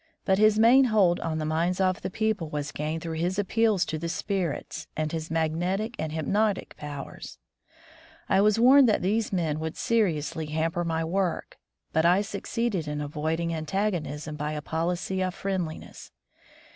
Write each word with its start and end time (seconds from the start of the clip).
But 0.25 0.39
his 0.39 0.57
main 0.57 0.85
hold 0.85 1.19
on 1.19 1.37
the 1.37 1.45
minds 1.45 1.79
of 1.79 2.01
the 2.01 2.09
people 2.09 2.49
was 2.49 2.71
gained 2.71 3.03
through 3.03 3.17
his 3.19 3.37
appeals 3.37 3.85
to 3.85 3.99
the 3.99 4.09
spirits 4.09 4.87
and 4.97 5.11
his 5.11 5.29
magnetic 5.29 5.95
and 5.99 6.11
hypnotic 6.11 6.75
powers. 6.75 7.37
I 8.27 8.41
was 8.41 8.57
warned 8.59 8.89
that 8.89 9.03
these 9.03 9.31
men 9.31 9.59
would 9.59 9.77
seriously 9.77 10.47
hamper 10.47 10.83
my 10.83 11.03
work, 11.03 11.59
but 11.93 12.03
I 12.03 12.23
succeeded 12.23 12.87
in 12.87 12.99
avoiding 12.99 13.53
antagonism 13.53 14.35
by 14.37 14.53
a 14.53 14.61
policy 14.63 15.21
of 15.21 15.35
friendliness. 15.35 16.11